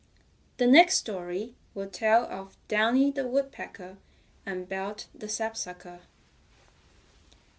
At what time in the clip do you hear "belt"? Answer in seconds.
4.67-5.05